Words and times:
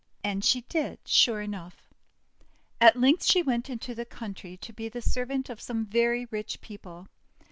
And 0.23 0.43
she 0.43 0.61
did, 0.61 0.97
sure 1.05 1.43
enough. 1.43 1.87
At 2.79 2.95
length 2.99 3.23
she 3.23 3.43
went 3.43 3.69
into 3.69 3.93
the 3.93 4.03
country 4.03 4.57
to 4.57 4.73
be 4.73 4.89
the 4.89 4.99
servant 4.99 5.47
of 5.47 5.61
some 5.61 5.85
very 5.85 6.25
rich 6.31 6.59
people. 6.59 7.05